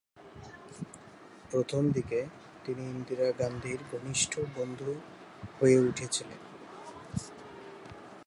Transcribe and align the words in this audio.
প্রথমদিকে, 1.51 2.19
তিনি 2.65 2.83
ইন্দিরা 2.89 3.31
গান্ধীর 3.31 3.79
ঘনিষ্ঠ 3.91 4.39
বন্ধু 4.55 4.89
হয়ে 5.59 5.77
উঠেছিলেন। 5.79 6.39